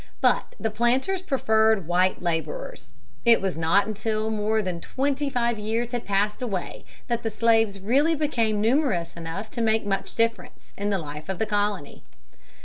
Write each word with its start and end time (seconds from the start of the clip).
But 0.19 0.55
the 0.59 0.71
planters 0.71 1.21
preferred 1.21 1.85
white 1.85 2.23
laborers. 2.23 2.93
It 3.23 3.39
was 3.39 3.55
not 3.55 3.85
until 3.85 4.31
more 4.31 4.63
that 4.63 4.81
twenty 4.81 5.29
five 5.29 5.59
years 5.59 5.91
had 5.91 6.05
passed 6.07 6.41
away 6.41 6.85
that 7.07 7.21
the 7.21 7.29
slaves 7.29 7.79
really 7.79 8.15
became 8.15 8.59
numerous 8.59 9.15
enough 9.15 9.51
to 9.51 9.61
make 9.61 9.85
much 9.85 10.15
difference 10.15 10.73
in 10.75 10.89
the 10.89 10.97
life 10.97 11.29
of 11.29 11.37
the 11.37 11.45
colony. 11.45 12.03